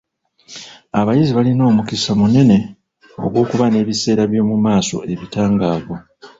Abayizi 0.99 1.31
balina 1.37 1.63
omukisa 1.71 2.11
munene 2.21 2.57
ogw'okuba 3.23 3.65
n'ebiseera 3.69 4.23
by'omu 4.31 4.55
maaso 4.65 4.95
ebitangaavu. 5.13 5.93